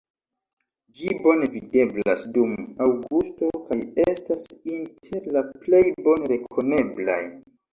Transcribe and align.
Ĝi 0.99 1.11
bone 1.25 1.49
videblas 1.55 2.23
dum 2.39 2.55
aŭgusto 2.87 3.51
kaj 3.67 3.79
estas 4.07 4.49
inter 4.79 5.31
la 5.37 5.45
plej 5.61 5.83
bone 6.09 6.33
rekoneblaj. 6.35 7.23